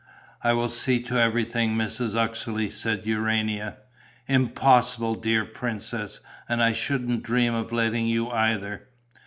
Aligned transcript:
"I 0.43 0.53
will 0.53 0.67
see 0.67 0.99
to 1.03 1.21
everything, 1.21 1.75
Mrs. 1.75 2.15
Uxeley," 2.15 2.71
said 2.71 3.05
Urania. 3.05 3.77
"Impossible, 4.25 5.13
dear 5.13 5.45
princess; 5.45 6.21
and 6.49 6.59
I 6.63 6.73
shouldn't 6.73 7.21
dream 7.21 7.53
of 7.53 7.71
letting 7.71 8.07
you 8.07 8.27
either." 8.31 8.87